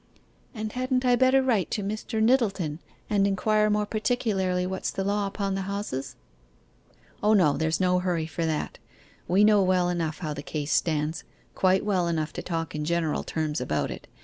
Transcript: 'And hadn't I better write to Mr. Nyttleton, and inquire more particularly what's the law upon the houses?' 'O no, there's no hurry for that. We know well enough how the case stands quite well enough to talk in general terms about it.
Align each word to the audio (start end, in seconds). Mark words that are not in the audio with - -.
'And 0.55 0.71
hadn't 0.71 1.05
I 1.05 1.15
better 1.15 1.43
write 1.43 1.69
to 1.69 1.83
Mr. 1.83 2.23
Nyttleton, 2.23 2.79
and 3.07 3.27
inquire 3.27 3.69
more 3.69 3.85
particularly 3.85 4.65
what's 4.65 4.89
the 4.89 5.03
law 5.03 5.27
upon 5.27 5.53
the 5.53 5.69
houses?' 5.69 6.15
'O 7.21 7.33
no, 7.33 7.55
there's 7.55 7.79
no 7.79 7.99
hurry 7.99 8.25
for 8.25 8.43
that. 8.47 8.79
We 9.27 9.43
know 9.43 9.61
well 9.61 9.89
enough 9.89 10.17
how 10.17 10.33
the 10.33 10.41
case 10.41 10.71
stands 10.73 11.23
quite 11.53 11.85
well 11.85 12.07
enough 12.07 12.33
to 12.33 12.41
talk 12.41 12.73
in 12.73 12.83
general 12.83 13.21
terms 13.23 13.61
about 13.61 13.91
it. 13.91 14.07